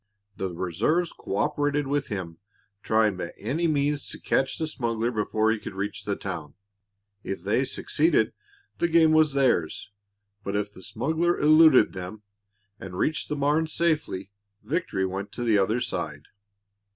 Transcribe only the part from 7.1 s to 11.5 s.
If they succeeded, the game was theirs; but if the smuggler